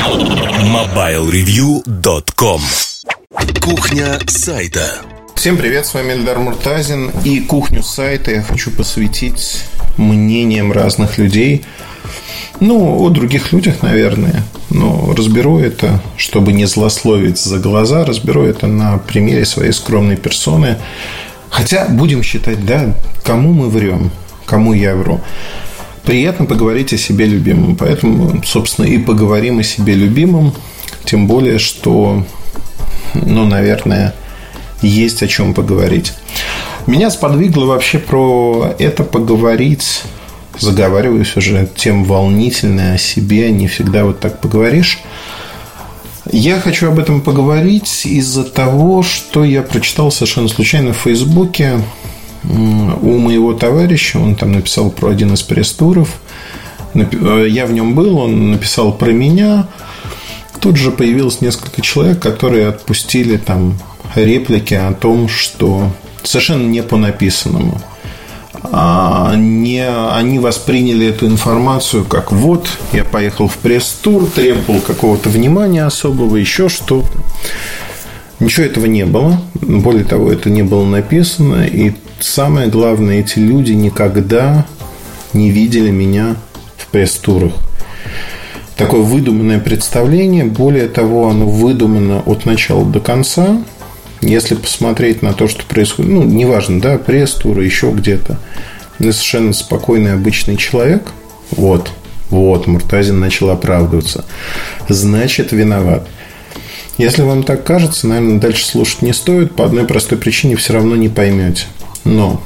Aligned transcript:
MobileReview.com 0.00 2.60
Кухня 3.60 4.18
сайта. 4.26 5.02
Всем 5.34 5.58
привет, 5.58 5.84
с 5.84 5.92
вами 5.92 6.12
Эльдар 6.12 6.38
Муртазин 6.38 7.10
И 7.24 7.40
кухню 7.40 7.82
сайта 7.82 8.30
я 8.30 8.40
хочу 8.40 8.70
посвятить 8.70 9.62
мнениям 9.98 10.72
разных 10.72 11.18
людей. 11.18 11.66
Ну, 12.60 12.98
о 12.98 13.10
других 13.10 13.52
людях, 13.52 13.82
наверное. 13.82 14.42
Но 14.70 15.12
разберу 15.14 15.58
это, 15.58 16.00
чтобы 16.16 16.54
не 16.54 16.64
злословить 16.64 17.36
за 17.36 17.58
глаза 17.58 18.06
Разберу 18.06 18.44
это 18.44 18.68
на 18.68 18.96
примере 18.96 19.44
своей 19.44 19.72
скромной 19.72 20.16
персоны. 20.16 20.78
Хотя, 21.50 21.84
будем 21.90 22.22
считать, 22.22 22.64
да, 22.64 22.94
кому 23.22 23.52
мы 23.52 23.68
врем 23.68 24.10
Кому 24.46 24.72
я 24.72 24.96
вру 24.96 25.20
приятно 26.04 26.46
поговорить 26.46 26.92
о 26.92 26.98
себе 26.98 27.26
любимом. 27.26 27.76
Поэтому, 27.76 28.42
собственно, 28.44 28.86
и 28.86 28.98
поговорим 28.98 29.58
о 29.58 29.62
себе 29.62 29.94
любимом. 29.94 30.54
Тем 31.04 31.26
более, 31.26 31.58
что, 31.58 32.24
ну, 33.14 33.46
наверное, 33.46 34.14
есть 34.82 35.22
о 35.22 35.28
чем 35.28 35.54
поговорить. 35.54 36.12
Меня 36.86 37.10
сподвигло 37.10 37.66
вообще 37.66 37.98
про 37.98 38.74
это 38.78 39.04
поговорить. 39.04 40.02
Заговариваюсь 40.58 41.36
уже 41.36 41.68
тем 41.76 42.04
волнительно 42.04 42.94
о 42.94 42.98
себе. 42.98 43.50
Не 43.50 43.68
всегда 43.68 44.04
вот 44.04 44.20
так 44.20 44.40
поговоришь. 44.40 44.98
Я 46.32 46.60
хочу 46.60 46.88
об 46.88 46.98
этом 46.98 47.22
поговорить 47.22 48.04
из-за 48.04 48.44
того, 48.44 49.02
что 49.02 49.44
я 49.44 49.62
прочитал 49.62 50.12
совершенно 50.12 50.48
случайно 50.48 50.92
в 50.92 50.98
Фейсбуке 50.98 51.80
у 52.44 53.18
моего 53.18 53.52
товарища, 53.52 54.18
он 54.18 54.34
там 54.34 54.52
написал 54.52 54.90
про 54.90 55.10
один 55.10 55.34
из 55.34 55.42
пресс-туров. 55.42 56.08
Э, 56.94 57.46
я 57.48 57.66
в 57.66 57.72
нем 57.72 57.94
был, 57.94 58.18
он 58.18 58.52
написал 58.52 58.92
про 58.92 59.10
меня. 59.10 59.66
Тут 60.60 60.76
же 60.76 60.90
появилось 60.90 61.40
несколько 61.40 61.80
человек, 61.80 62.20
которые 62.20 62.68
отпустили 62.68 63.36
там 63.36 63.78
реплики 64.14 64.74
о 64.74 64.92
том, 64.92 65.28
что 65.28 65.90
совершенно 66.22 66.66
не 66.66 66.82
по 66.82 66.96
написанному. 66.96 67.80
А 68.72 69.34
не, 69.36 69.88
они 69.88 70.38
восприняли 70.38 71.06
эту 71.06 71.26
информацию 71.26 72.04
как 72.04 72.30
вот, 72.30 72.68
я 72.92 73.04
поехал 73.04 73.48
в 73.48 73.56
пресс-тур, 73.56 74.26
требовал 74.26 74.80
какого-то 74.80 75.30
внимания 75.30 75.84
особого, 75.84 76.36
еще 76.36 76.68
что-то. 76.68 77.10
Ничего 78.38 78.66
этого 78.66 78.86
не 78.86 79.04
было. 79.04 79.40
Более 79.54 80.04
того, 80.04 80.32
это 80.32 80.50
не 80.50 80.62
было 80.62 80.84
написано. 80.84 81.64
И 81.64 81.92
самое 82.20 82.68
главное, 82.68 83.20
эти 83.20 83.38
люди 83.38 83.72
никогда 83.72 84.66
не 85.32 85.50
видели 85.50 85.90
меня 85.90 86.36
в 86.76 86.86
пресс-турах. 86.88 87.52
Такое 88.76 89.02
выдуманное 89.02 89.60
представление. 89.60 90.44
Более 90.44 90.88
того, 90.88 91.28
оно 91.28 91.46
выдумано 91.46 92.22
от 92.24 92.46
начала 92.46 92.84
до 92.84 93.00
конца. 93.00 93.62
Если 94.22 94.54
посмотреть 94.54 95.22
на 95.22 95.32
то, 95.32 95.48
что 95.48 95.64
происходит, 95.64 96.10
ну, 96.10 96.22
неважно, 96.24 96.80
да, 96.80 96.98
пресс-туры, 96.98 97.64
еще 97.64 97.90
где-то. 97.90 98.38
Я 98.98 99.12
совершенно 99.12 99.52
спокойный, 99.52 100.14
обычный 100.14 100.56
человек. 100.56 101.12
Вот, 101.50 101.90
вот, 102.30 102.66
Муртазин 102.66 103.18
начал 103.18 103.50
оправдываться. 103.50 104.24
Значит, 104.88 105.52
виноват. 105.52 106.06
Если 106.96 107.22
вам 107.22 107.42
так 107.42 107.64
кажется, 107.64 108.06
наверное, 108.06 108.38
дальше 108.38 108.66
слушать 108.66 109.02
не 109.02 109.12
стоит. 109.12 109.54
По 109.54 109.64
одной 109.64 109.86
простой 109.86 110.18
причине 110.18 110.56
все 110.56 110.74
равно 110.74 110.96
не 110.96 111.08
поймете. 111.08 111.64
Но 112.04 112.42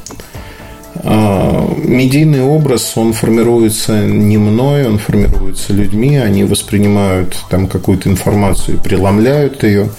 э, 0.97 1.69
медийный 1.85 2.43
образ, 2.43 2.93
он 2.97 3.13
формируется 3.13 4.03
не 4.05 4.39
мной, 4.39 4.87
он 4.87 4.99
формируется 4.99 5.73
людьми, 5.73 6.17
они 6.17 6.45
воспринимают 6.45 7.37
там 7.51 7.67
какую-то 7.67 8.09
информацию, 8.09 8.81
преломляют 8.83 9.63
ее. 9.63 9.91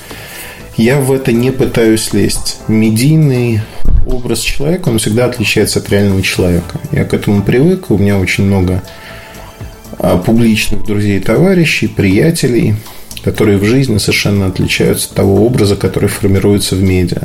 Я 0.77 0.99
в 0.99 1.11
это 1.11 1.31
не 1.31 1.51
пытаюсь 1.51 2.11
лезть. 2.11 2.57
Медийный 2.67 3.61
образ 4.05 4.39
человека, 4.39 4.89
он 4.89 4.99
всегда 4.99 5.25
отличается 5.25 5.79
от 5.79 5.89
реального 5.89 6.21
человека. 6.21 6.79
Я 6.91 7.05
к 7.05 7.13
этому 7.13 7.43
привык, 7.43 7.91
у 7.91 7.97
меня 7.97 8.19
очень 8.19 8.43
много 8.43 8.83
а, 9.99 10.17
публичных 10.17 10.83
друзей, 10.83 11.21
товарищей, 11.21 11.87
приятелей, 11.87 12.75
которые 13.23 13.57
в 13.57 13.63
жизни 13.63 13.97
совершенно 13.99 14.47
отличаются 14.47 15.07
от 15.09 15.15
того 15.15 15.45
образа, 15.45 15.77
который 15.77 16.09
формируется 16.09 16.75
в 16.75 16.83
медиа. 16.83 17.23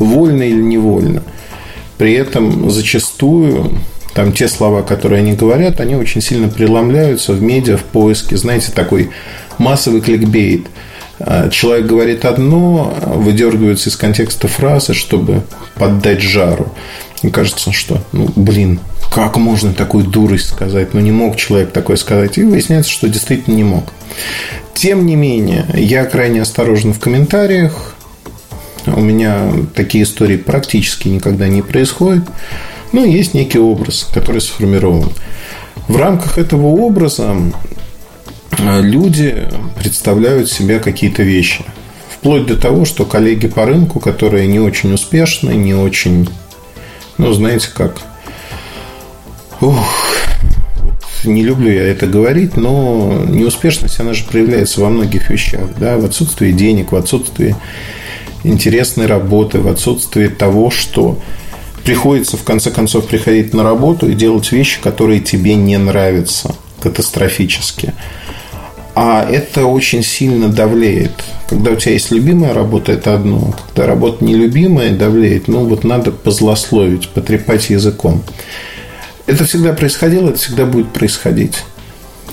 Вольно 0.00 0.42
или 0.42 0.60
невольно– 0.60 1.22
при 2.00 2.14
этом 2.14 2.70
зачастую 2.70 3.72
там 4.14 4.32
те 4.32 4.48
слова, 4.48 4.80
которые 4.80 5.18
они 5.18 5.34
говорят, 5.34 5.80
они 5.80 5.96
очень 5.96 6.22
сильно 6.22 6.48
преломляются 6.48 7.34
в 7.34 7.42
медиа, 7.42 7.76
в 7.76 7.84
поиске. 7.84 8.38
Знаете, 8.38 8.72
такой 8.72 9.10
массовый 9.58 10.00
кликбейт. 10.00 10.66
А, 11.18 11.50
человек 11.50 11.84
говорит 11.84 12.24
одно, 12.24 12.94
выдергивается 13.04 13.90
из 13.90 13.96
контекста 13.98 14.48
фразы, 14.48 14.94
чтобы 14.94 15.42
поддать 15.74 16.22
жару. 16.22 16.72
И 17.20 17.28
кажется, 17.28 17.70
что, 17.70 18.02
ну, 18.12 18.30
блин, 18.34 18.80
как 19.12 19.36
можно 19.36 19.74
такую 19.74 20.04
дурость 20.04 20.48
сказать? 20.48 20.94
Ну, 20.94 21.00
не 21.00 21.12
мог 21.12 21.36
человек 21.36 21.70
такое 21.72 21.98
сказать. 21.98 22.38
И 22.38 22.44
выясняется, 22.44 22.90
что 22.90 23.10
действительно 23.10 23.56
не 23.56 23.64
мог. 23.64 23.92
Тем 24.72 25.04
не 25.04 25.16
менее, 25.16 25.66
я 25.74 26.06
крайне 26.06 26.40
осторожен 26.40 26.94
в 26.94 26.98
комментариях. 26.98 27.94
У 28.86 29.00
меня 29.00 29.52
такие 29.74 30.04
истории 30.04 30.36
практически 30.36 31.08
никогда 31.08 31.48
не 31.48 31.62
происходят. 31.62 32.24
Но 32.92 33.04
есть 33.04 33.34
некий 33.34 33.58
образ, 33.58 34.08
который 34.12 34.40
сформирован. 34.40 35.10
В 35.86 35.96
рамках 35.96 36.38
этого 36.38 36.66
образа 36.66 37.36
э, 38.58 38.82
люди 38.82 39.48
представляют 39.76 40.50
себе 40.50 40.78
какие-то 40.78 41.22
вещи. 41.22 41.64
Вплоть 42.10 42.46
до 42.46 42.56
того, 42.56 42.84
что 42.84 43.04
коллеги 43.04 43.46
по 43.46 43.64
рынку, 43.64 44.00
которые 44.00 44.46
не 44.46 44.60
очень 44.60 44.92
успешны, 44.92 45.52
не 45.52 45.74
очень, 45.74 46.28
ну, 47.16 47.32
знаете 47.32 47.68
как, 47.74 48.02
ух, 49.60 49.78
не 51.24 51.42
люблю 51.42 51.70
я 51.70 51.88
это 51.88 52.06
говорить, 52.06 52.56
но 52.56 53.24
неуспешность, 53.26 54.00
она 54.00 54.14
же 54.14 54.24
проявляется 54.24 54.80
во 54.80 54.90
многих 54.90 55.30
вещах, 55.30 55.68
да, 55.78 55.96
в 55.96 56.04
отсутствии 56.04 56.52
денег, 56.52 56.92
в 56.92 56.96
отсутствии 56.96 57.56
интересной 58.44 59.06
работы, 59.06 59.58
в 59.60 59.68
отсутствии 59.68 60.28
того, 60.28 60.70
что 60.70 61.18
приходится 61.84 62.36
в 62.36 62.44
конце 62.44 62.70
концов 62.70 63.06
приходить 63.06 63.54
на 63.54 63.62
работу 63.62 64.08
и 64.08 64.14
делать 64.14 64.50
вещи, 64.52 64.80
которые 64.80 65.20
тебе 65.20 65.54
не 65.54 65.78
нравятся 65.78 66.54
катастрофически. 66.80 67.94
А 68.94 69.24
это 69.28 69.66
очень 69.66 70.02
сильно 70.02 70.48
давлеет. 70.48 71.12
Когда 71.48 71.70
у 71.70 71.76
тебя 71.76 71.92
есть 71.92 72.10
любимая 72.10 72.52
работа, 72.52 72.92
это 72.92 73.14
одно. 73.14 73.54
Когда 73.68 73.86
работа 73.86 74.24
нелюбимая, 74.24 74.90
давлеет. 74.90 75.48
Ну, 75.48 75.64
вот 75.64 75.84
надо 75.84 76.10
позлословить, 76.10 77.08
потрепать 77.08 77.70
языком. 77.70 78.22
Это 79.26 79.44
всегда 79.44 79.72
происходило, 79.72 80.30
это 80.30 80.38
всегда 80.38 80.64
будет 80.66 80.92
происходить 80.92 81.62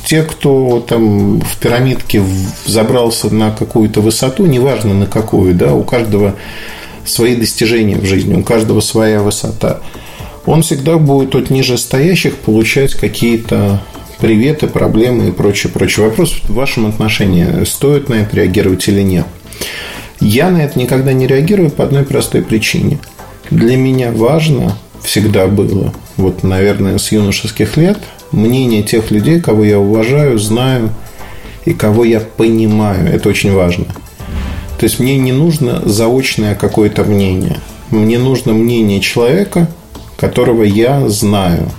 те, 0.07 0.23
кто 0.23 0.79
там 0.79 1.41
в 1.41 1.57
пирамидке 1.57 2.23
забрался 2.65 3.29
на 3.29 3.51
какую-то 3.51 3.99
высоту, 3.99 4.45
неважно 4.45 4.93
на 4.93 5.05
какую, 5.05 5.53
да, 5.53 5.73
у 5.73 5.83
каждого 5.83 6.35
свои 7.03 7.35
достижения 7.35 7.97
в 7.97 8.05
жизни, 8.05 8.33
у 8.35 8.41
каждого 8.41 8.79
своя 8.79 9.21
высота. 9.21 9.81
Он 10.45 10.61
всегда 10.61 10.97
будет 10.97 11.35
от 11.35 11.49
ниже 11.49 11.77
стоящих 11.77 12.37
получать 12.37 12.93
какие-то 12.93 13.81
приветы, 14.17 14.67
проблемы 14.67 15.27
и 15.27 15.31
прочее, 15.33 15.73
прочее. 15.73 16.05
Вопрос 16.05 16.35
в 16.43 16.53
вашем 16.53 16.85
отношении, 16.85 17.65
стоит 17.65 18.07
на 18.07 18.13
это 18.13 18.37
реагировать 18.37 18.87
или 18.87 19.01
нет. 19.01 19.25
Я 20.21 20.49
на 20.49 20.59
это 20.59 20.79
никогда 20.79 21.11
не 21.11 21.27
реагирую 21.27 21.69
по 21.69 21.83
одной 21.83 22.03
простой 22.05 22.43
причине. 22.43 22.99
Для 23.51 23.75
меня 23.75 24.13
важно 24.13 24.77
всегда 25.03 25.47
было, 25.47 25.93
вот, 26.17 26.43
наверное, 26.43 26.97
с 26.97 27.11
юношеских 27.11 27.77
лет– 27.77 27.97
мнение 28.31 28.83
тех 28.83 29.11
людей, 29.11 29.39
кого 29.39 29.63
я 29.63 29.79
уважаю, 29.79 30.37
знаю 30.39 30.89
и 31.65 31.73
кого 31.73 32.03
я 32.05 32.19
понимаю. 32.19 33.07
Это 33.07 33.29
очень 33.29 33.53
важно. 33.53 33.85
То 34.79 34.85
есть 34.85 34.99
мне 34.99 35.17
не 35.17 35.31
нужно 35.31 35.81
заочное 35.85 36.55
какое-то 36.55 37.03
мнение. 37.03 37.57
Мне 37.89 38.19
нужно 38.19 38.53
мнение 38.53 38.99
человека, 38.99 39.67
которого 40.17 40.63
я 40.63 41.09
знаю. 41.09 41.71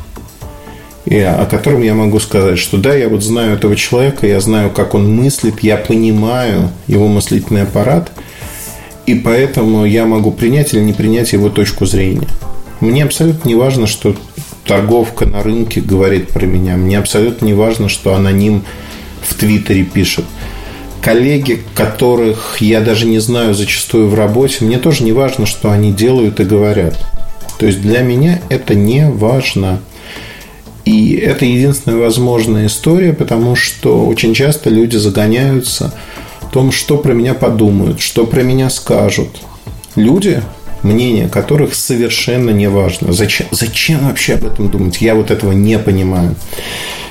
И 1.04 1.18
о 1.20 1.46
котором 1.46 1.82
я 1.82 1.94
могу 1.94 2.20
сказать, 2.20 2.58
что 2.58 2.76
да, 2.76 2.94
я 2.94 3.08
вот 3.08 3.22
знаю 3.22 3.54
этого 3.54 3.76
человека, 3.76 4.26
я 4.26 4.40
знаю, 4.40 4.70
как 4.70 4.94
он 4.94 5.14
мыслит, 5.14 5.60
я 5.60 5.78
понимаю 5.78 6.70
его 6.86 7.08
мыслительный 7.08 7.62
аппарат, 7.62 8.12
и 9.06 9.14
поэтому 9.14 9.86
я 9.86 10.04
могу 10.04 10.32
принять 10.32 10.74
или 10.74 10.80
не 10.80 10.92
принять 10.92 11.32
его 11.32 11.48
точку 11.48 11.86
зрения. 11.86 12.28
Мне 12.80 13.04
абсолютно 13.04 13.48
не 13.48 13.54
важно, 13.54 13.86
что 13.86 14.14
торговка 14.64 15.26
на 15.26 15.42
рынке 15.42 15.80
говорит 15.80 16.28
про 16.28 16.46
меня. 16.46 16.76
Мне 16.76 16.98
абсолютно 16.98 17.46
не 17.46 17.54
важно, 17.54 17.88
что 17.88 18.14
аноним 18.14 18.64
в 19.22 19.34
Твиттере 19.34 19.84
пишет. 19.84 20.24
Коллеги, 21.00 21.62
которых 21.74 22.58
я 22.60 22.80
даже 22.80 23.06
не 23.06 23.18
знаю 23.18 23.54
зачастую 23.54 24.08
в 24.08 24.14
работе, 24.14 24.64
мне 24.64 24.78
тоже 24.78 25.04
не 25.04 25.12
важно, 25.12 25.46
что 25.46 25.70
они 25.70 25.92
делают 25.92 26.40
и 26.40 26.44
говорят. 26.44 26.98
То 27.58 27.66
есть 27.66 27.80
для 27.80 28.00
меня 28.00 28.40
это 28.48 28.74
не 28.74 29.08
важно. 29.10 29.80
И 30.84 31.14
это 31.16 31.44
единственная 31.44 31.98
возможная 31.98 32.66
история, 32.66 33.12
потому 33.12 33.56
что 33.56 34.06
очень 34.06 34.34
часто 34.34 34.70
люди 34.70 34.96
загоняются 34.96 35.94
в 36.40 36.50
том, 36.50 36.72
что 36.72 36.96
про 36.96 37.12
меня 37.12 37.34
подумают, 37.34 38.00
что 38.00 38.26
про 38.26 38.42
меня 38.42 38.70
скажут. 38.70 39.28
Люди, 39.96 40.42
мнение 40.82 41.28
которых 41.28 41.74
совершенно 41.74 42.50
не 42.50 42.68
важно. 42.68 43.12
Зачем, 43.12 43.46
зачем 43.50 44.00
вообще 44.06 44.34
об 44.34 44.46
этом 44.46 44.68
думать? 44.68 45.00
Я 45.00 45.14
вот 45.14 45.30
этого 45.30 45.52
не 45.52 45.78
понимаю. 45.78 46.34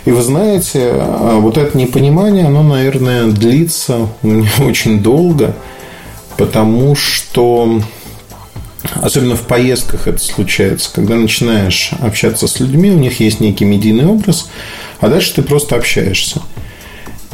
И 0.05 0.11
вы 0.11 0.21
знаете, 0.21 0.91
а, 0.93 1.39
вот 1.39 1.57
это 1.57 1.77
непонимание, 1.77 2.45
оно, 2.45 2.63
наверное, 2.63 3.27
длится 3.27 4.07
у 4.21 4.27
меня 4.27 4.49
очень 4.59 5.01
долго, 5.01 5.55
потому 6.37 6.95
что 6.95 7.81
Особенно 8.95 9.35
в 9.35 9.41
поездках 9.41 10.07
это 10.07 10.19
случается, 10.19 10.89
когда 10.93 11.15
начинаешь 11.15 11.91
общаться 11.99 12.47
с 12.47 12.59
людьми, 12.59 12.89
у 12.89 12.97
них 12.97 13.19
есть 13.19 13.39
некий 13.39 13.65
медийный 13.65 14.05
образ, 14.05 14.49
а 14.99 15.09
дальше 15.09 15.35
ты 15.35 15.41
просто 15.41 15.75
общаешься. 15.75 16.41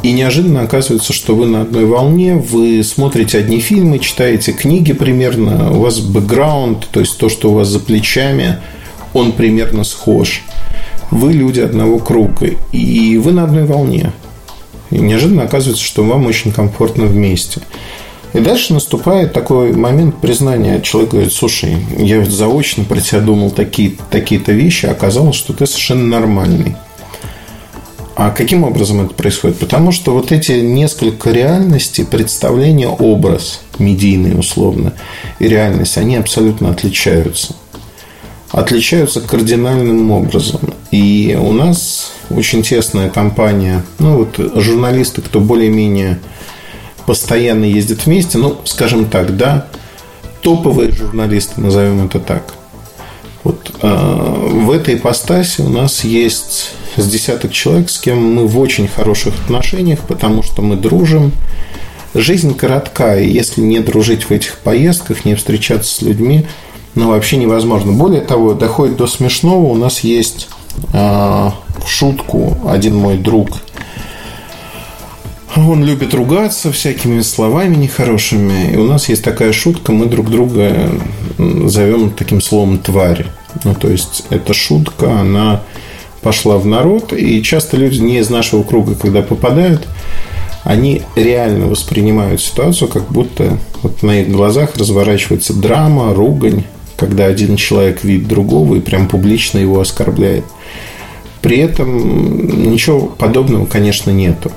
И 0.04 0.12
неожиданно 0.12 0.60
оказывается, 0.60 1.14
что 1.14 1.34
вы 1.34 1.46
на 1.46 1.62
одной 1.62 1.86
волне, 1.86 2.34
вы 2.34 2.84
смотрите 2.84 3.38
одни 3.38 3.58
фильмы, 3.58 3.98
читаете 3.98 4.52
книги 4.52 4.92
примерно, 4.92 5.72
у 5.72 5.80
вас 5.80 6.00
бэкграунд, 6.00 6.86
то 6.90 7.00
есть 7.00 7.16
то, 7.16 7.30
что 7.30 7.50
у 7.50 7.54
вас 7.54 7.68
за 7.68 7.80
плечами, 7.80 8.58
он 9.14 9.32
примерно 9.32 9.82
схож. 9.82 10.42
Вы 11.10 11.32
люди 11.32 11.60
одного 11.60 11.98
круга, 11.98 12.50
и 12.70 13.16
вы 13.16 13.32
на 13.32 13.44
одной 13.44 13.64
волне. 13.64 14.12
И 14.90 14.98
неожиданно 14.98 15.44
оказывается, 15.44 15.82
что 15.82 16.04
вам 16.04 16.26
очень 16.26 16.52
комфортно 16.52 17.06
вместе. 17.06 17.62
И 18.34 18.40
дальше 18.40 18.74
наступает 18.74 19.32
такой 19.32 19.72
момент 19.72 20.20
признания. 20.20 20.82
Человек 20.82 21.12
говорит, 21.12 21.32
слушай, 21.32 21.78
я 21.96 22.22
заочно 22.26 22.84
про 22.84 23.00
тебя 23.00 23.22
думал 23.22 23.50
такие, 23.50 23.94
такие-то 24.10 24.52
вещи, 24.52 24.84
а 24.84 24.90
оказалось, 24.90 25.36
что 25.36 25.54
ты 25.54 25.66
совершенно 25.66 26.04
нормальный. 26.20 26.76
А 28.16 28.30
каким 28.30 28.62
образом 28.62 29.04
это 29.04 29.14
происходит? 29.14 29.58
Потому 29.58 29.90
что 29.90 30.12
вот 30.12 30.30
эти 30.30 30.52
несколько 30.52 31.30
реальностей, 31.30 32.04
представление, 32.04 32.88
образ, 32.88 33.60
медийный 33.78 34.38
условно, 34.38 34.92
и 35.40 35.48
реальность, 35.48 35.98
они 35.98 36.16
абсолютно 36.16 36.70
отличаются. 36.70 37.56
Отличаются 38.52 39.20
кардинальным 39.20 40.12
образом. 40.12 40.60
И 40.92 41.36
у 41.40 41.50
нас 41.52 42.12
очень 42.30 42.62
тесная 42.62 43.10
компания, 43.10 43.84
ну 43.98 44.18
вот 44.18 44.38
журналисты, 44.62 45.20
кто 45.20 45.40
более-менее 45.40 46.20
постоянно 47.06 47.64
ездит 47.64 48.06
вместе, 48.06 48.38
ну, 48.38 48.58
скажем 48.64 49.06
так, 49.06 49.36
да, 49.36 49.66
топовые 50.40 50.92
журналисты, 50.92 51.60
назовем 51.60 52.06
это 52.06 52.20
так. 52.20 52.54
Вот 53.42 53.72
э, 53.82 53.88
в 53.88 54.70
этой 54.70 54.94
ипостаси 54.94 55.62
у 55.62 55.68
нас 55.68 56.04
есть 56.04 56.70
с 56.96 57.06
десяток 57.06 57.52
человек, 57.52 57.90
с 57.90 57.98
кем 57.98 58.34
мы 58.34 58.46
в 58.46 58.58
очень 58.58 58.88
хороших 58.88 59.34
отношениях, 59.44 60.00
потому 60.00 60.42
что 60.42 60.62
мы 60.62 60.76
дружим. 60.76 61.32
Жизнь 62.14 62.54
коротка, 62.54 63.18
и 63.18 63.28
если 63.28 63.60
не 63.60 63.80
дружить 63.80 64.24
в 64.24 64.30
этих 64.30 64.58
поездках, 64.58 65.24
не 65.24 65.34
встречаться 65.34 65.92
с 65.92 66.02
людьми, 66.02 66.46
ну, 66.94 67.08
вообще 67.08 67.36
невозможно. 67.36 67.92
Более 67.92 68.20
того, 68.20 68.54
доходит 68.54 68.96
до 68.96 69.08
смешного. 69.08 69.64
У 69.64 69.74
нас 69.74 70.00
есть 70.00 70.48
э, 70.92 71.50
шутку 71.86 72.56
один 72.68 72.96
мой 72.96 73.18
друг. 73.18 73.48
Он 75.56 75.84
любит 75.84 76.14
ругаться 76.14 76.72
всякими 76.72 77.20
словами 77.22 77.74
нехорошими. 77.76 78.72
И 78.72 78.76
у 78.76 78.84
нас 78.84 79.08
есть 79.08 79.24
такая 79.24 79.52
шутка, 79.52 79.92
мы 79.92 80.06
друг 80.06 80.30
друга 80.30 80.90
зовем 81.38 82.10
таким 82.10 82.40
словом 82.40 82.78
тварь. 82.78 83.26
Ну, 83.64 83.74
то 83.74 83.88
есть, 83.88 84.24
эта 84.30 84.52
шутка, 84.52 85.20
она 85.20 85.62
пошла 86.24 86.56
в 86.56 86.66
народ, 86.66 87.12
и 87.12 87.42
часто 87.42 87.76
люди 87.76 88.00
не 88.00 88.18
из 88.18 88.30
нашего 88.30 88.62
круга, 88.62 88.94
когда 88.94 89.20
попадают, 89.20 89.86
они 90.64 91.02
реально 91.14 91.66
воспринимают 91.66 92.40
ситуацию, 92.40 92.88
как 92.88 93.12
будто 93.12 93.58
вот 93.82 94.02
на 94.02 94.22
их 94.22 94.30
глазах 94.30 94.74
разворачивается 94.76 95.52
драма, 95.52 96.14
ругань, 96.14 96.64
когда 96.96 97.26
один 97.26 97.56
человек 97.56 98.02
видит 98.02 98.26
другого 98.26 98.76
и 98.76 98.80
прям 98.80 99.06
публично 99.06 99.58
его 99.58 99.78
оскорбляет. 99.78 100.44
При 101.42 101.58
этом 101.58 102.72
ничего 102.72 103.00
подобного, 103.00 103.66
конечно, 103.66 104.10
нету. 104.10 104.50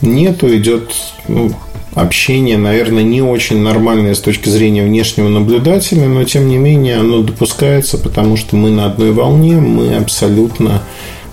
Нету, 0.00 0.54
идет 0.56 0.92
ну, 1.28 1.52
общение, 1.94 2.58
наверное, 2.58 3.02
не 3.02 3.22
очень 3.22 3.58
нормальное 3.58 4.14
с 4.14 4.20
точки 4.20 4.48
зрения 4.48 4.82
внешнего 4.82 5.28
наблюдателя, 5.28 6.06
но 6.06 6.24
тем 6.24 6.48
не 6.48 6.58
менее 6.58 6.98
оно 6.98 7.22
допускается, 7.22 7.98
потому 7.98 8.36
что 8.36 8.56
мы 8.56 8.70
на 8.70 8.86
одной 8.86 9.12
волне, 9.12 9.56
мы 9.56 9.96
абсолютно 9.96 10.82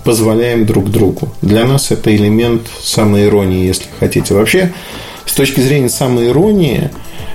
позволяем 0.04 0.66
друг 0.66 0.90
другу. 0.90 1.28
Для 1.42 1.64
нас 1.64 1.90
это 1.90 2.14
элемент 2.14 2.62
самоиронии, 2.80 3.66
если 3.66 3.86
хотите. 3.98 4.34
Вообще, 4.34 4.72
с 5.26 5.32
точки 5.32 5.60
зрения 5.60 5.88
самоиронии, 5.88 6.90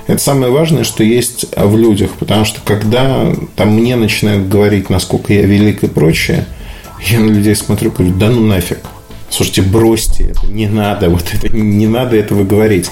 это 0.06 0.22
самое 0.22 0.50
важное, 0.50 0.84
что 0.84 1.04
есть 1.04 1.46
в 1.54 1.76
людях, 1.76 2.12
потому 2.18 2.44
что 2.44 2.60
когда 2.64 3.26
там 3.56 3.74
мне 3.74 3.96
начинают 3.96 4.48
говорить, 4.48 4.90
насколько 4.90 5.32
я 5.32 5.42
велик 5.42 5.82
и 5.82 5.86
прочее, 5.86 6.46
я 7.06 7.20
на 7.20 7.28
людей 7.28 7.54
смотрю 7.54 7.90
и 7.90 7.94
говорю, 7.94 8.14
да 8.14 8.30
ну 8.30 8.40
нафиг. 8.40 8.80
Слушайте, 9.30 9.62
бросьте 9.62 10.24
это, 10.24 10.46
не 10.46 10.66
надо, 10.66 11.10
вот 11.10 11.24
это, 11.32 11.48
не 11.54 11.86
надо 11.86 12.16
этого 12.16 12.44
говорить. 12.44 12.90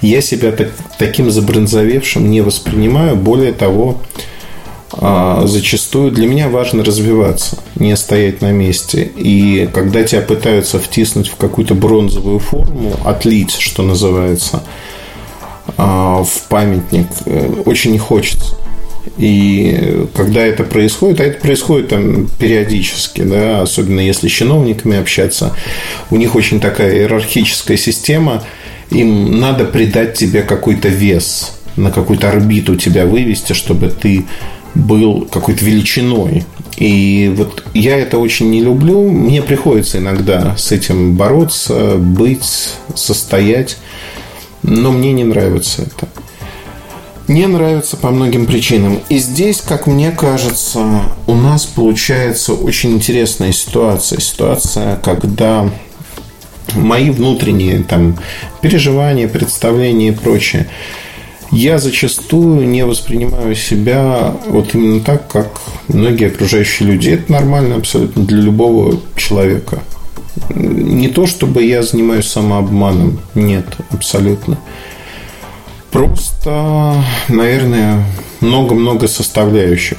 Я 0.00 0.20
себя 0.20 0.50
так, 0.52 0.70
таким 0.98 1.30
забронзовевшим 1.30 2.30
не 2.30 2.40
воспринимаю. 2.40 3.16
Более 3.16 3.52
того, 3.52 4.00
а, 4.92 5.46
зачастую 5.46 6.10
для 6.10 6.26
меня 6.26 6.48
важно 6.48 6.84
развиваться, 6.84 7.58
не 7.74 7.96
стоять 7.96 8.40
на 8.40 8.52
месте. 8.52 9.10
И 9.16 9.68
когда 9.72 10.04
тебя 10.04 10.22
пытаются 10.22 10.78
втиснуть 10.78 11.28
в 11.28 11.36
какую-то 11.36 11.74
бронзовую 11.74 12.38
форму, 12.38 12.94
отлить, 13.04 13.52
что 13.52 13.82
называется, 13.82 14.62
а, 15.76 16.22
в 16.22 16.48
памятник, 16.48 17.08
э, 17.26 17.62
очень 17.64 17.92
не 17.92 17.98
хочется. 17.98 18.56
И 19.18 20.06
когда 20.14 20.44
это 20.44 20.64
происходит, 20.64 21.20
а 21.20 21.24
это 21.24 21.40
происходит 21.40 21.88
там 21.88 22.28
периодически, 22.38 23.22
да, 23.22 23.62
особенно 23.62 24.00
если 24.00 24.28
с 24.28 24.32
чиновниками 24.32 24.96
общаться, 24.96 25.54
у 26.10 26.16
них 26.16 26.34
очень 26.34 26.60
такая 26.60 26.94
иерархическая 26.96 27.76
система, 27.76 28.42
им 28.90 29.40
надо 29.40 29.64
придать 29.64 30.14
тебе 30.14 30.42
какой-то 30.42 30.88
вес, 30.88 31.52
на 31.76 31.90
какую-то 31.90 32.30
орбиту 32.30 32.76
тебя 32.76 33.06
вывести, 33.06 33.52
чтобы 33.52 33.88
ты 33.88 34.24
был 34.74 35.26
какой-то 35.30 35.64
величиной. 35.64 36.44
И 36.76 37.32
вот 37.36 37.62
я 37.74 37.96
это 37.96 38.18
очень 38.18 38.50
не 38.50 38.60
люблю. 38.60 39.08
Мне 39.10 39.42
приходится 39.42 39.98
иногда 39.98 40.56
с 40.56 40.72
этим 40.72 41.14
бороться, 41.14 41.96
быть, 41.96 42.70
состоять. 42.94 43.76
Но 44.62 44.92
мне 44.92 45.12
не 45.12 45.24
нравится 45.24 45.82
это 45.82 46.08
не 47.28 47.46
нравится 47.46 47.96
по 47.96 48.10
многим 48.10 48.46
причинам. 48.46 49.00
И 49.08 49.18
здесь, 49.18 49.60
как 49.60 49.86
мне 49.86 50.10
кажется, 50.10 51.02
у 51.26 51.34
нас 51.34 51.64
получается 51.64 52.52
очень 52.52 52.92
интересная 52.92 53.52
ситуация. 53.52 54.20
Ситуация, 54.20 54.96
когда 54.96 55.68
мои 56.74 57.10
внутренние 57.10 57.82
там, 57.82 58.18
переживания, 58.60 59.28
представления 59.28 60.08
и 60.08 60.12
прочее, 60.12 60.66
я 61.50 61.78
зачастую 61.78 62.66
не 62.66 62.84
воспринимаю 62.84 63.54
себя 63.54 64.34
вот 64.48 64.74
именно 64.74 65.00
так, 65.00 65.28
как 65.28 65.60
многие 65.88 66.28
окружающие 66.28 66.88
люди. 66.88 67.10
Это 67.10 67.30
нормально 67.30 67.76
абсолютно 67.76 68.24
для 68.24 68.38
любого 68.38 69.00
человека. 69.16 69.80
Не 70.50 71.08
то, 71.08 71.26
чтобы 71.26 71.62
я 71.62 71.82
занимаюсь 71.82 72.26
самообманом. 72.26 73.20
Нет, 73.34 73.66
абсолютно. 73.90 74.58
Просто, 75.94 77.04
наверное, 77.28 78.04
много-много 78.40 79.06
составляющих. 79.06 79.98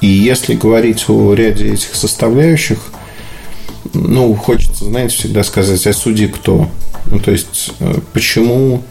И 0.00 0.08
если 0.08 0.56
говорить 0.56 1.04
о 1.08 1.34
ряде 1.34 1.72
этих 1.72 1.94
составляющих, 1.94 2.78
ну, 3.94 4.34
хочется, 4.34 4.86
знаете, 4.86 5.16
всегда 5.16 5.44
сказать, 5.44 5.86
а 5.86 5.92
судьи 5.92 6.26
кто? 6.26 6.68
Ну, 7.08 7.20
то 7.20 7.30
есть, 7.30 7.74
э, 7.78 7.94
почему 8.12 8.82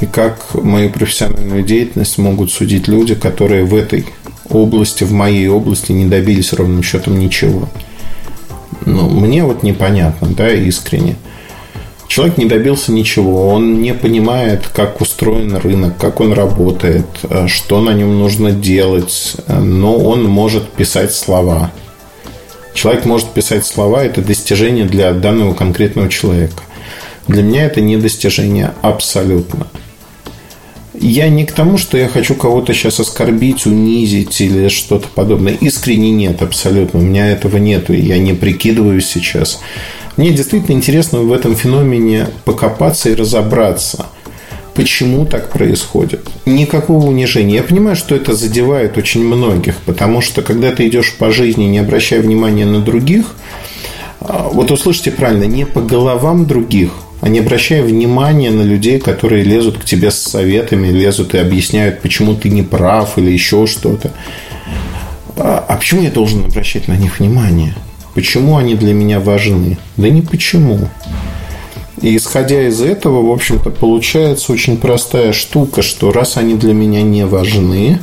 и 0.00 0.06
как 0.06 0.54
мою 0.54 0.90
профессиональную 0.90 1.62
деятельность 1.62 2.18
могут 2.18 2.50
судить 2.50 2.88
люди, 2.88 3.14
которые 3.14 3.64
в 3.64 3.72
этой 3.72 4.04
области, 4.50 5.04
в 5.04 5.12
моей 5.12 5.46
области 5.46 5.92
не 5.92 6.06
добились 6.06 6.52
ровным 6.52 6.82
счетом 6.82 7.16
ничего. 7.20 7.68
Ну, 8.86 9.08
мне 9.08 9.44
вот 9.44 9.62
непонятно, 9.62 10.26
да, 10.26 10.52
искренне. 10.52 11.14
Человек 12.12 12.36
не 12.36 12.44
добился 12.44 12.92
ничего, 12.92 13.48
он 13.48 13.80
не 13.80 13.94
понимает, 13.94 14.66
как 14.66 15.00
устроен 15.00 15.56
рынок, 15.56 15.96
как 15.96 16.20
он 16.20 16.34
работает, 16.34 17.06
э, 17.22 17.48
что 17.48 17.80
на 17.80 17.94
нем 17.94 18.18
нужно 18.18 18.52
делать, 18.52 19.36
э, 19.46 19.58
но 19.58 19.96
он 19.96 20.24
может 20.24 20.68
писать 20.68 21.14
слова. 21.14 21.72
Человек 22.74 23.06
может 23.06 23.28
писать 23.28 23.64
слова, 23.64 24.04
это 24.04 24.20
достижение 24.20 24.84
для 24.84 25.14
данного 25.14 25.54
конкретного 25.54 26.10
человека. 26.10 26.62
Для 27.28 27.42
меня 27.42 27.64
это 27.64 27.80
не 27.80 27.96
достижение 27.96 28.74
абсолютно. 28.82 29.66
Я 30.92 31.30
не 31.30 31.46
к 31.46 31.52
тому, 31.52 31.78
что 31.78 31.96
я 31.96 32.08
хочу 32.08 32.34
кого-то 32.34 32.74
сейчас 32.74 33.00
оскорбить, 33.00 33.64
унизить 33.64 34.38
или 34.42 34.68
что-то 34.68 35.08
подобное. 35.08 35.54
Искренне 35.54 36.10
нет, 36.10 36.42
абсолютно. 36.42 37.00
У 37.00 37.02
меня 37.02 37.28
этого 37.28 37.56
нет, 37.56 37.88
и 37.88 37.96
я 37.96 38.18
не 38.18 38.34
прикидываюсь 38.34 39.06
сейчас. 39.06 39.60
Мне 40.16 40.30
действительно 40.30 40.74
интересно 40.76 41.20
в 41.20 41.32
этом 41.32 41.56
феномене 41.56 42.28
покопаться 42.44 43.08
и 43.08 43.14
разобраться, 43.14 44.06
почему 44.74 45.24
так 45.24 45.50
происходит. 45.50 46.28
Никакого 46.44 47.06
унижения. 47.06 47.56
Я 47.56 47.62
понимаю, 47.62 47.96
что 47.96 48.14
это 48.14 48.34
задевает 48.34 48.98
очень 48.98 49.24
многих, 49.24 49.76
потому 49.86 50.20
что 50.20 50.42
когда 50.42 50.70
ты 50.72 50.86
идешь 50.88 51.14
по 51.14 51.30
жизни, 51.30 51.64
не 51.64 51.78
обращая 51.78 52.20
внимания 52.20 52.66
на 52.66 52.80
других, 52.80 53.34
а, 54.20 54.50
вот 54.52 54.70
услышите 54.70 55.10
правильно, 55.10 55.44
не 55.44 55.64
по 55.64 55.80
головам 55.80 56.46
других, 56.46 56.90
а 57.22 57.28
не 57.28 57.38
обращая 57.38 57.82
внимания 57.82 58.50
на 58.50 58.62
людей, 58.62 59.00
которые 59.00 59.44
лезут 59.44 59.78
к 59.78 59.84
тебе 59.84 60.10
с 60.10 60.18
советами, 60.18 60.88
лезут 60.88 61.34
и 61.34 61.38
объясняют, 61.38 62.02
почему 62.02 62.34
ты 62.34 62.50
не 62.50 62.62
прав 62.62 63.16
или 63.16 63.30
еще 63.30 63.66
что-то. 63.66 64.12
А, 65.36 65.64
а 65.66 65.76
почему 65.76 66.02
я 66.02 66.10
должен 66.10 66.44
обращать 66.44 66.86
на 66.88 66.96
них 66.96 67.18
внимание? 67.18 67.74
Почему 68.14 68.56
они 68.56 68.74
для 68.74 68.92
меня 68.92 69.20
важны? 69.20 69.78
Да 69.96 70.08
не 70.08 70.22
почему. 70.22 70.88
И 72.00 72.16
исходя 72.16 72.66
из 72.66 72.80
этого, 72.80 73.26
в 73.26 73.30
общем-то, 73.30 73.70
получается 73.70 74.52
очень 74.52 74.76
простая 74.76 75.32
штука, 75.32 75.82
что 75.82 76.12
раз 76.12 76.36
они 76.36 76.54
для 76.54 76.74
меня 76.74 77.02
не 77.02 77.24
важны, 77.24 78.00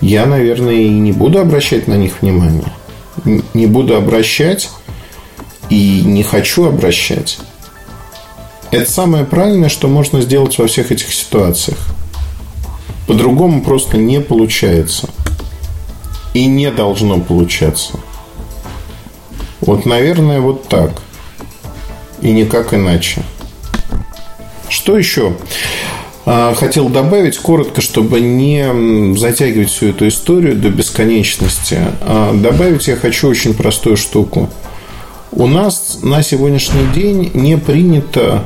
я, 0.00 0.26
наверное, 0.26 0.74
и 0.74 0.88
не 0.88 1.12
буду 1.12 1.38
обращать 1.38 1.88
на 1.88 1.94
них 1.94 2.20
внимание. 2.20 2.72
Не 3.54 3.66
буду 3.66 3.96
обращать 3.96 4.68
и 5.70 6.02
не 6.04 6.22
хочу 6.22 6.66
обращать. 6.66 7.38
Это 8.70 8.90
самое 8.90 9.24
правильное, 9.24 9.68
что 9.68 9.88
можно 9.88 10.20
сделать 10.20 10.58
во 10.58 10.66
всех 10.66 10.90
этих 10.90 11.14
ситуациях. 11.14 11.78
По-другому 13.06 13.62
просто 13.62 13.96
не 13.96 14.20
получается. 14.20 15.08
И 16.34 16.46
не 16.46 16.70
должно 16.72 17.20
получаться. 17.20 18.00
Вот, 19.66 19.86
наверное, 19.86 20.40
вот 20.40 20.68
так. 20.68 20.90
И 22.20 22.32
никак 22.32 22.74
иначе. 22.74 23.22
Что 24.68 24.98
еще? 24.98 25.34
А, 26.26 26.54
хотел 26.54 26.88
добавить 26.88 27.38
коротко, 27.38 27.80
чтобы 27.80 28.20
не 28.20 29.16
затягивать 29.16 29.70
всю 29.70 29.88
эту 29.88 30.08
историю 30.08 30.56
до 30.56 30.68
бесконечности. 30.70 31.78
А, 32.02 32.32
добавить 32.34 32.88
я 32.88 32.96
хочу 32.96 33.28
очень 33.28 33.54
простую 33.54 33.96
штуку. 33.96 34.50
У 35.32 35.46
нас 35.46 35.98
на 36.02 36.22
сегодняшний 36.22 36.86
день 36.94 37.30
не 37.34 37.58
принято 37.58 38.44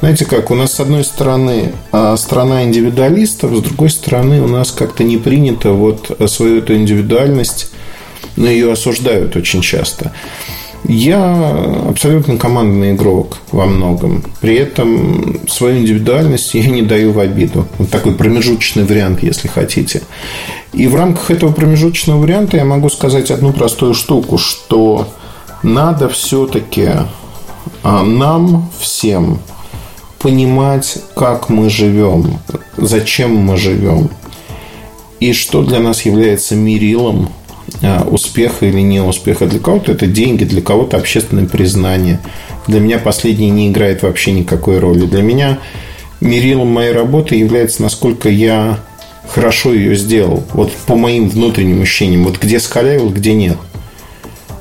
знаете 0.00 0.26
как, 0.26 0.52
у 0.52 0.54
нас 0.54 0.74
с 0.74 0.80
одной 0.80 1.02
стороны 1.02 1.72
а, 1.90 2.16
страна 2.16 2.62
индивидуалистов, 2.62 3.52
с 3.56 3.60
другой 3.60 3.90
стороны 3.90 4.40
у 4.40 4.46
нас 4.46 4.70
как-то 4.70 5.02
не 5.02 5.16
принято 5.16 5.72
вот 5.72 6.16
свою 6.28 6.58
эту 6.58 6.76
индивидуальность 6.76 7.72
но 8.38 8.48
ее 8.48 8.72
осуждают 8.72 9.36
очень 9.36 9.60
часто. 9.60 10.12
Я 10.84 11.50
абсолютно 11.88 12.38
командный 12.38 12.92
игрок 12.92 13.38
во 13.50 13.66
многом. 13.66 14.22
При 14.40 14.54
этом 14.54 15.40
свою 15.48 15.78
индивидуальность 15.80 16.54
я 16.54 16.66
не 16.66 16.82
даю 16.82 17.12
в 17.12 17.18
обиду. 17.18 17.66
Вот 17.78 17.90
такой 17.90 18.14
промежуточный 18.14 18.84
вариант, 18.84 19.22
если 19.22 19.48
хотите. 19.48 20.02
И 20.72 20.86
в 20.86 20.94
рамках 20.94 21.32
этого 21.32 21.52
промежуточного 21.52 22.20
варианта 22.20 22.56
я 22.56 22.64
могу 22.64 22.88
сказать 22.90 23.30
одну 23.30 23.52
простую 23.52 23.92
штуку, 23.92 24.38
что 24.38 25.08
надо 25.64 26.08
все-таки 26.08 26.90
а, 27.82 28.04
нам 28.04 28.70
всем 28.78 29.40
понимать, 30.20 30.98
как 31.16 31.48
мы 31.48 31.70
живем, 31.70 32.38
зачем 32.76 33.34
мы 33.34 33.56
живем, 33.56 34.10
и 35.20 35.32
что 35.32 35.62
для 35.62 35.80
нас 35.80 36.02
является 36.02 36.54
мерилом 36.54 37.30
успеха 38.10 38.66
или 38.66 38.80
не 38.80 39.00
успеха. 39.00 39.46
Для 39.46 39.60
кого-то 39.60 39.92
это 39.92 40.06
деньги, 40.06 40.44
для 40.44 40.62
кого-то 40.62 40.96
общественное 40.96 41.46
признание. 41.46 42.20
Для 42.66 42.80
меня 42.80 42.98
последнее 42.98 43.50
не 43.50 43.68
играет 43.68 44.02
вообще 44.02 44.32
никакой 44.32 44.78
роли. 44.78 45.06
Для 45.06 45.22
меня 45.22 45.58
мерилом 46.20 46.68
моей 46.68 46.92
работы 46.92 47.36
является, 47.36 47.82
насколько 47.82 48.28
я 48.28 48.78
хорошо 49.28 49.72
ее 49.72 49.94
сделал. 49.96 50.42
Вот 50.52 50.72
по 50.86 50.96
моим 50.96 51.28
внутренним 51.28 51.82
ощущениям. 51.82 52.24
Вот 52.24 52.38
где 52.40 52.58
скаляил, 52.58 53.10
где 53.10 53.34
нет. 53.34 53.56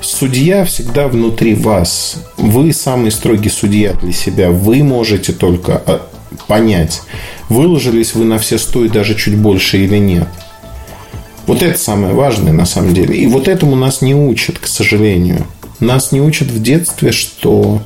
Судья 0.01 0.63
всегда 0.65 1.07
внутри 1.07 1.55
вас. 1.55 2.23
Вы 2.37 2.71
самый 2.71 3.11
строгий 3.11 3.49
судья 3.49 3.93
для 3.93 4.13
себя. 4.13 4.51
Вы 4.51 4.83
можете 4.83 5.33
только 5.33 5.81
а, 5.85 6.07
понять, 6.47 7.01
выложились 7.49 8.13
вы 8.13 8.25
на 8.25 8.37
все 8.37 8.57
сто 8.57 8.85
и 8.85 8.89
даже 8.89 9.15
чуть 9.15 9.35
больше 9.35 9.77
или 9.79 9.97
нет. 9.97 10.27
Вот 11.47 11.63
это 11.63 11.79
самое 11.79 12.13
важное 12.13 12.51
на 12.51 12.65
самом 12.65 12.93
деле. 12.93 13.15
И 13.15 13.25
вот 13.25 13.47
этому 13.47 13.75
нас 13.77 14.01
не 14.01 14.13
учат, 14.13 14.59
к 14.59 14.67
сожалению. 14.67 15.47
Нас 15.79 16.11
не 16.11 16.21
учат 16.21 16.49
в 16.49 16.61
детстве, 16.61 17.13
что 17.13 17.81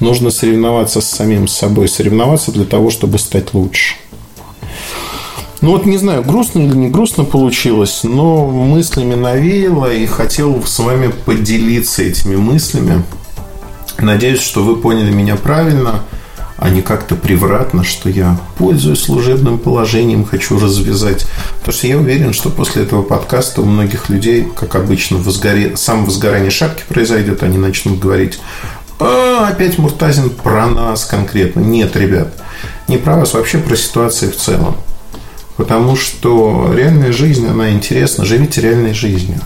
нужно 0.00 0.30
соревноваться 0.30 1.02
с 1.02 1.08
самим 1.08 1.46
собой, 1.46 1.88
соревноваться 1.88 2.52
для 2.52 2.64
того, 2.64 2.90
чтобы 2.90 3.18
стать 3.18 3.52
лучше. 3.52 3.96
Ну 5.60 5.72
вот 5.72 5.84
не 5.84 5.98
знаю, 5.98 6.22
грустно 6.22 6.60
или 6.60 6.74
не 6.74 6.88
грустно 6.88 7.24
получилось, 7.24 8.00
но 8.02 8.48
мыслями 8.48 9.14
навеяло 9.14 9.92
и 9.92 10.06
хотел 10.06 10.62
с 10.64 10.78
вами 10.78 11.12
поделиться 11.24 12.02
этими 12.02 12.36
мыслями. 12.36 13.02
Надеюсь, 13.98 14.40
что 14.40 14.62
вы 14.62 14.76
поняли 14.76 15.10
меня 15.10 15.36
правильно– 15.36 16.02
а 16.58 16.70
не 16.70 16.82
как-то 16.82 17.16
превратно, 17.16 17.84
что 17.84 18.08
я 18.08 18.38
пользуюсь 18.56 19.02
служебным 19.02 19.58
положением, 19.58 20.24
хочу 20.24 20.58
развязать. 20.58 21.26
Потому 21.58 21.74
что 21.74 21.86
я 21.86 21.98
уверен, 21.98 22.32
что 22.32 22.50
после 22.50 22.82
этого 22.82 23.02
подкаста 23.02 23.62
у 23.62 23.66
многих 23.66 24.08
людей, 24.08 24.48
как 24.56 24.74
обычно, 24.74 25.18
возгоре... 25.18 25.76
сам 25.76 26.04
возгорание 26.04 26.50
шапки 26.50 26.82
произойдет, 26.88 27.42
они 27.42 27.58
начнут 27.58 27.98
говорить, 27.98 28.38
а, 28.98 29.48
опять 29.48 29.78
Муртазин 29.78 30.30
про 30.30 30.66
нас 30.66 31.04
конкретно. 31.04 31.60
Нет, 31.60 31.94
ребят, 31.96 32.32
не 32.88 32.96
про 32.96 33.16
вас, 33.16 33.34
вообще 33.34 33.58
про 33.58 33.76
ситуацию 33.76 34.32
в 34.32 34.36
целом. 34.36 34.76
Потому 35.56 35.96
что 35.96 36.72
реальная 36.74 37.12
жизнь, 37.12 37.46
она 37.46 37.70
интересна. 37.70 38.24
Живите 38.24 38.60
реальной 38.60 38.94
жизнью. 38.94 39.40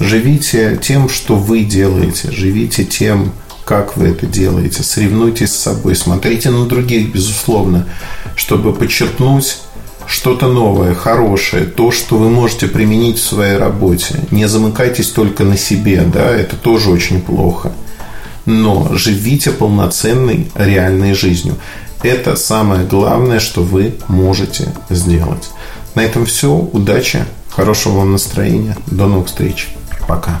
Живите 0.00 0.78
тем, 0.80 1.08
что 1.08 1.34
вы 1.34 1.64
делаете. 1.64 2.30
Живите 2.30 2.84
тем, 2.84 3.32
как 3.68 3.98
вы 3.98 4.08
это 4.08 4.24
делаете, 4.24 4.82
соревнуйтесь 4.82 5.52
с 5.52 5.58
собой, 5.58 5.94
смотрите 5.94 6.48
на 6.48 6.64
других, 6.64 7.12
безусловно, 7.12 7.86
чтобы 8.34 8.72
подчеркнуть 8.72 9.58
что-то 10.06 10.48
новое, 10.48 10.94
хорошее, 10.94 11.66
то, 11.66 11.90
что 11.90 12.16
вы 12.16 12.30
можете 12.30 12.66
применить 12.66 13.18
в 13.18 13.22
своей 13.22 13.58
работе. 13.58 14.20
Не 14.30 14.48
замыкайтесь 14.48 15.10
только 15.10 15.44
на 15.44 15.58
себе, 15.58 16.02
да, 16.10 16.30
это 16.30 16.56
тоже 16.56 16.88
очень 16.88 17.20
плохо. 17.20 17.72
Но 18.46 18.88
живите 18.94 19.50
полноценной, 19.50 20.50
реальной 20.54 21.12
жизнью. 21.12 21.56
Это 22.02 22.36
самое 22.36 22.86
главное, 22.86 23.38
что 23.38 23.62
вы 23.62 23.96
можете 24.08 24.72
сделать. 24.88 25.50
На 25.94 26.00
этом 26.00 26.24
все. 26.24 26.54
Удачи, 26.54 27.22
хорошего 27.50 27.98
вам 27.98 28.12
настроения. 28.12 28.78
До 28.86 29.08
новых 29.08 29.26
встреч. 29.26 29.68
Пока. 30.06 30.40